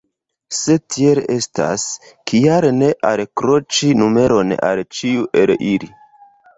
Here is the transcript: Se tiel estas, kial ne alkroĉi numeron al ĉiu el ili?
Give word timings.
Se 0.59 0.77
tiel 0.93 1.21
estas, 1.35 1.85
kial 2.33 2.69
ne 2.79 2.91
alkroĉi 3.13 3.93
numeron 4.03 4.59
al 4.73 4.87
ĉiu 4.99 5.33
el 5.47 5.59
ili? 5.73 5.97